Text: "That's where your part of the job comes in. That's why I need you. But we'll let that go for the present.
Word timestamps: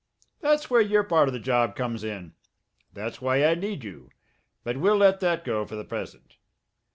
"That's 0.39 0.67
where 0.67 0.81
your 0.81 1.03
part 1.03 1.27
of 1.29 1.33
the 1.35 1.39
job 1.39 1.75
comes 1.75 2.03
in. 2.03 2.33
That's 2.91 3.21
why 3.21 3.45
I 3.45 3.53
need 3.53 3.83
you. 3.83 4.09
But 4.63 4.77
we'll 4.77 4.97
let 4.97 5.19
that 5.19 5.45
go 5.45 5.63
for 5.63 5.75
the 5.75 5.85
present. 5.85 6.37